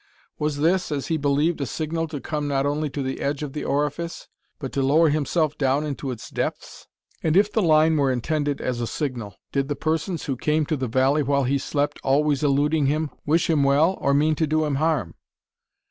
Was 0.39 0.57
this, 0.57 0.91
as 0.91 1.09
he 1.09 1.17
believed, 1.17 1.61
a 1.61 1.67
signal 1.67 2.07
to 2.07 2.19
come 2.19 2.47
not 2.47 2.65
only 2.65 2.89
to 2.89 3.03
the 3.03 3.19
edge 3.21 3.43
of 3.43 3.53
the 3.53 3.63
orifice, 3.63 4.27
but 4.57 4.71
to 4.73 4.81
lower 4.81 5.09
himself 5.09 5.55
down 5.59 5.85
into 5.85 6.09
its 6.09 6.31
depths? 6.31 6.87
And 7.21 7.37
if 7.37 7.51
the 7.53 7.61
line 7.61 7.95
were 7.97 8.11
intended 8.11 8.61
as 8.61 8.81
a 8.81 8.87
signal, 8.87 9.35
did 9.51 9.67
the 9.67 9.75
persons 9.75 10.23
who 10.25 10.35
came 10.37 10.65
to 10.65 10.75
the 10.75 10.87
valley 10.87 11.21
while 11.21 11.43
he 11.43 11.59
slept, 11.59 11.99
always 12.03 12.43
eluding 12.43 12.87
him, 12.87 13.11
wish 13.27 13.47
him 13.47 13.61
well 13.61 13.95
or 14.01 14.15
mean 14.15 14.33
to 14.37 14.47
do 14.47 14.65
him 14.65 14.77
harm? 14.81 15.13